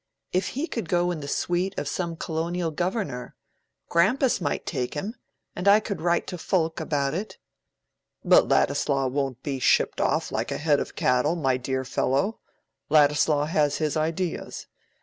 If 0.33 0.47
he 0.57 0.65
could 0.65 0.89
go 0.89 1.11
in 1.11 1.19
the 1.19 1.27
suite 1.27 1.77
of 1.77 1.87
some 1.87 2.15
Colonial 2.15 2.71
Governor! 2.71 3.35
Grampus 3.87 4.41
might 4.41 4.65
take 4.65 4.95
him—and 4.95 5.67
I 5.67 5.79
could 5.79 6.01
write 6.01 6.25
to 6.25 6.39
Fulke 6.39 6.79
about 6.79 7.13
it." 7.13 7.37
"But 8.25 8.47
Ladislaw 8.47 9.09
won't 9.09 9.43
be 9.43 9.59
shipped 9.59 10.01
off 10.01 10.31
like 10.31 10.49
a 10.51 10.57
head 10.57 10.79
of 10.79 10.95
cattle, 10.95 11.35
my 11.35 11.55
dear 11.57 11.85
fellow; 11.85 12.39
Ladislaw 12.89 13.45
has 13.45 13.77
his 13.77 13.95
ideas. 13.95 14.65